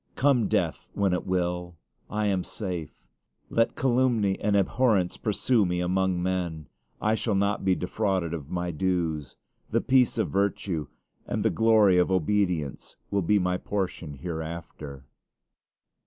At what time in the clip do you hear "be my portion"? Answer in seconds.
13.21-14.15